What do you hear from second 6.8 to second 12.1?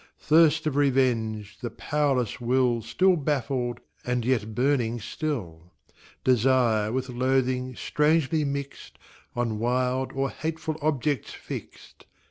with loathing strangely mixed On wild or hateful objects fixed.